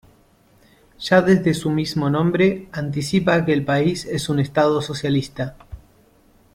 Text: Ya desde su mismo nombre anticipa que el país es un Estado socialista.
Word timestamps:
Ya 0.99 1.21
desde 1.21 1.53
su 1.53 1.69
mismo 1.69 2.09
nombre 2.09 2.67
anticipa 2.71 3.45
que 3.45 3.53
el 3.53 3.63
país 3.63 4.05
es 4.05 4.29
un 4.29 4.39
Estado 4.39 4.81
socialista. 4.81 5.55